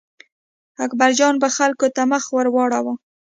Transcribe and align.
اکبرجان 0.85 1.35
به 1.41 1.47
خلکو 1.57 1.87
ته 1.95 2.01
مخ 2.11 2.23
ور 2.35 2.47
واړاوه. 2.51 2.93